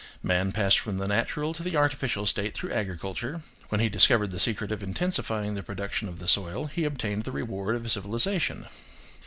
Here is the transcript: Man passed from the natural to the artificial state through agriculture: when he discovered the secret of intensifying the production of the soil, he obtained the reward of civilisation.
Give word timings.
Man 0.23 0.51
passed 0.51 0.79
from 0.79 0.97
the 0.97 1.07
natural 1.07 1.53
to 1.53 1.61
the 1.61 1.77
artificial 1.77 2.25
state 2.25 2.55
through 2.55 2.73
agriculture: 2.73 3.43
when 3.69 3.79
he 3.79 3.87
discovered 3.87 4.31
the 4.31 4.39
secret 4.39 4.71
of 4.71 4.81
intensifying 4.81 5.53
the 5.53 5.61
production 5.61 6.07
of 6.09 6.17
the 6.17 6.27
soil, 6.27 6.65
he 6.65 6.85
obtained 6.85 7.23
the 7.23 7.31
reward 7.31 7.75
of 7.75 7.91
civilisation. 7.91 8.65